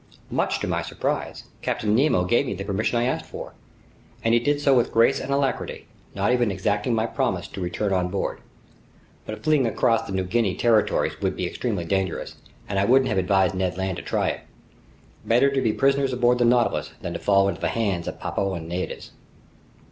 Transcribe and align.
Much 0.31 0.59
to 0.59 0.65
my 0.67 0.81
surprise, 0.81 1.43
Captain 1.61 1.93
Nemo 1.93 2.23
gave 2.23 2.47
me 2.47 2.55
the 2.55 2.63
permission 2.65 2.97
I 2.97 3.03
asked 3.03 3.25
for, 3.27 3.53
and 4.23 4.33
he 4.33 4.39
did 4.39 4.59
so 4.59 4.73
with 4.75 4.91
grace 4.91 5.19
and 5.19 5.31
alacrity, 5.31 5.85
not 6.15 6.33
even 6.33 6.49
exacting 6.49 6.95
my 6.95 7.05
promise 7.05 7.47
to 7.49 7.61
return 7.61 7.93
on 7.93 8.07
board. 8.07 8.41
But 9.27 9.43
fleeing 9.43 9.67
across 9.67 10.01
the 10.07 10.11
New 10.13 10.23
Guinea 10.23 10.55
territories 10.55 11.21
would 11.21 11.35
be 11.35 11.45
extremely 11.45 11.85
dangerous, 11.85 12.33
and 12.67 12.79
I 12.79 12.85
wouldn't 12.85 13.09
have 13.09 13.19
advised 13.19 13.53
Ned 13.53 13.77
Land 13.77 13.97
to 13.97 14.01
try 14.03 14.29
it. 14.29 14.41
Better 15.23 15.51
to 15.51 15.61
be 15.61 15.71
prisoners 15.71 16.13
aboard 16.13 16.39
the 16.39 16.45
Nautilus 16.45 16.93
than 17.03 17.13
to 17.13 17.19
fall 17.19 17.47
into 17.47 17.61
the 17.61 17.67
hands 17.67 18.07
of 18.07 18.19
Papuan 18.19 18.67
natives. 18.67 19.11